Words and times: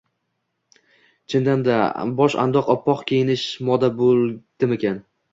«Chindan-da, 1.33 1.75
bosh-adoq 2.21 2.71
oppoq 2.75 3.03
kiyinish... 3.11 3.43
moda 3.69 3.91
bo‘ldimikin-a?» 3.99 4.97